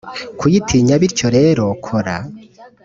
kuyitinya 0.39 0.95
Bityo 1.01 1.27
rero 1.37 1.65
kora 1.85 2.15